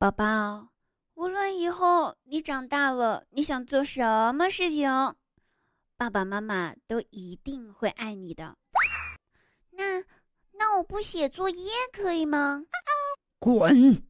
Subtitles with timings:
[0.00, 0.68] 宝宝，
[1.12, 4.00] 无论以后你长大了，你想做什
[4.34, 4.88] 么事情，
[5.98, 8.56] 爸爸妈妈都一定会爱你的。
[9.72, 10.02] 那
[10.52, 12.62] 那我不写作业可以吗？
[13.38, 14.02] 滚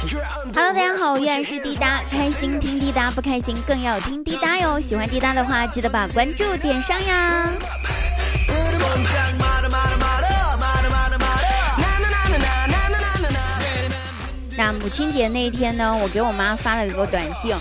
[0.00, 4.80] ！Hello，大家好，我依然是滴答，开心听滴答，不开心更要听滴答哟。
[4.80, 7.50] 喜欢滴答的话，记得把关注点上呀。
[14.56, 17.54] 那母亲节那一天呢，我给我妈发了一个短信。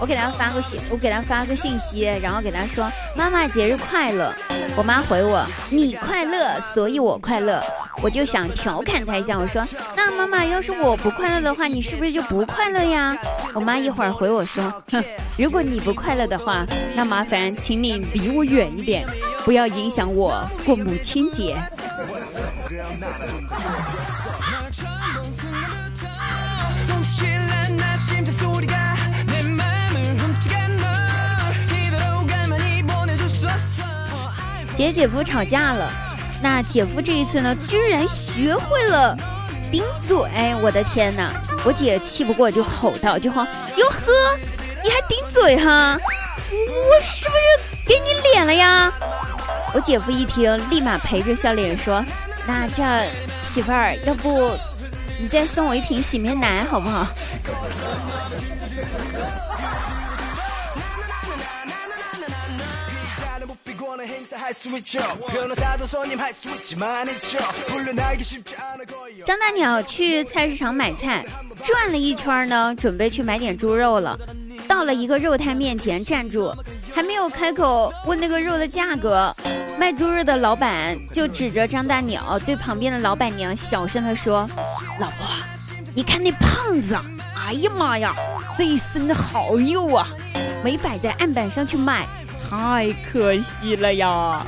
[0.00, 4.34] 我给她发个信，我给她发个信息，然后给她说：“妈妈节日快乐。”
[4.76, 7.62] 我妈回我：“你快乐，所以我快乐。”
[8.00, 9.62] 我就想调侃他一下，我说
[9.96, 13.16] ：“那妈妈要是我不快乐的话，你是不是就不快乐呀？”
[13.54, 15.02] 我妈一会儿回我说：“哼，
[15.36, 19.06] 如果你不快乐的话，那麻烦请你离我远一点，
[19.44, 21.56] 不要影响我过母亲节。”
[34.76, 35.90] 姐姐夫吵架了，
[36.40, 39.16] 那姐夫这一次呢，居然学会了
[39.70, 40.16] 顶嘴！
[40.62, 41.30] 我的天哪！
[41.64, 43.42] 我姐气不过就吼道：“就吼
[43.76, 44.38] 哟呵，
[44.82, 45.98] 你还顶嘴哈？
[46.50, 47.40] 我是不是
[47.84, 48.92] 给你脸了呀？”
[49.74, 52.04] 我姐夫一听，立马陪着笑脸说
[52.46, 52.82] ：“那这
[53.42, 54.56] 媳妇儿，要不
[55.20, 57.06] 你再送我一瓶洗面奶好不好？”
[69.24, 71.24] 张大鸟去菜市场买菜，
[71.64, 74.18] 转了一圈呢，准备去买点猪肉了。
[74.66, 76.52] 到了一个肉摊面前站住，
[76.92, 79.34] 还没有开口问那个肉的价格，
[79.78, 84.48] 卖猪肉的老板就指着张大鸟对旁边的老板娘小声的说
[84.98, 85.26] ：“老婆，
[85.94, 86.98] 你看那胖子，
[87.36, 88.14] 哎呀妈呀，
[88.56, 90.08] 这一身的好肉啊，
[90.64, 92.06] 没摆在案板上去卖。”
[92.48, 94.42] 太可惜了呀！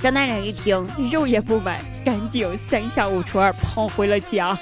[0.00, 4.56] 张大人一听，肉也不买，赶紧三下五除二跑回了家。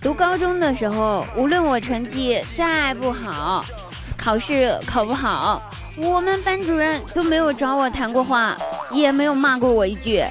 [0.00, 3.64] 读高中的时候，无论我成绩再不好，
[4.18, 5.62] 考试考不好，
[5.96, 8.54] 我们班主任都没有找我谈过话，
[8.90, 10.22] 也没有骂过我一句。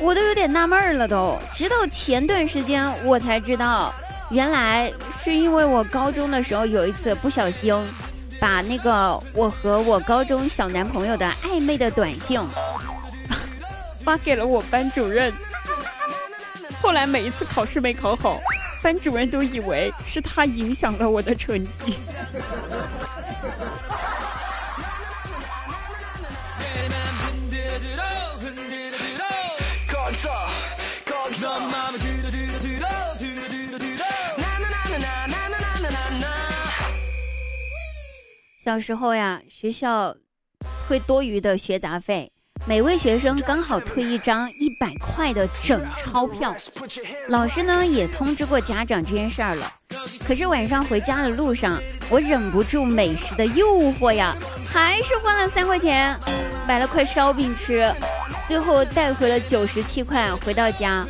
[0.00, 3.94] 我都有点纳闷了，都直到前段时间我才知道，
[4.30, 4.90] 原来
[5.22, 7.74] 是因为我高中的时候有一次不小心，
[8.40, 12.40] 把那个我和我高中小男朋友的暧昧的短信
[14.00, 15.32] 发给了我班主任。
[16.80, 18.40] 后来每一次考试没考好，
[18.82, 21.98] 班主任都以为是他影响了我的成绩。
[38.62, 40.14] 小时候呀，学校
[40.86, 42.30] 会多余的学杂费，
[42.66, 46.54] 每位学生刚好退一张一百块的整钞票。
[47.28, 49.72] 老师呢也通知过家长这件事儿了，
[50.28, 56.14] 可是晚上回家的路上，我忍不住美食的诱惑呀，还是花了三块钱
[56.68, 57.90] 买了块烧饼吃，
[58.46, 60.30] 最后带回了九十七块。
[60.44, 61.02] 回到家，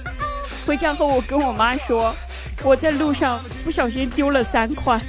[0.64, 2.14] 回家后我跟我妈说，
[2.62, 5.00] 我在路上不小心丢了三块。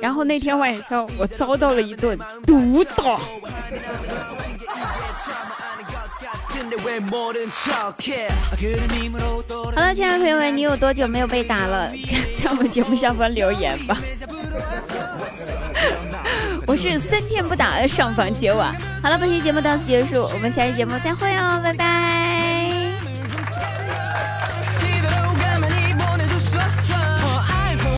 [0.00, 3.18] 然后那天晚上，我遭到了一顿毒打。
[9.74, 11.90] 好了，亲爱的朋友们，你有多久没有被打了？
[12.36, 13.96] 在我们节目下方留言吧。
[16.66, 18.74] 我是三天不打上房揭瓦。
[19.02, 22.57] 好了，本期节目到此结束，我们下期节目再会哦，拜拜。